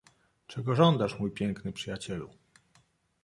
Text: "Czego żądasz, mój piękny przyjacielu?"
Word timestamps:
"Czego 0.47 0.75
żądasz, 0.75 1.19
mój 1.19 1.31
piękny 1.31 1.73
przyjacielu?" 1.73 2.29